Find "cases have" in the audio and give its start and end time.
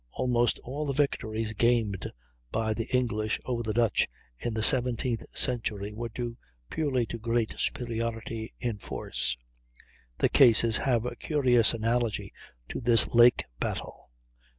10.29-11.05